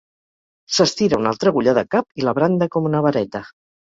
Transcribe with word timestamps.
S'estira 0.77 1.19
una 1.23 1.33
altra 1.33 1.53
agulla 1.55 1.75
de 1.79 1.83
cap 1.97 2.23
i 2.23 2.25
la 2.29 2.35
branda 2.39 2.69
com 2.77 2.89
una 2.93 3.03
vareta. 3.09 3.45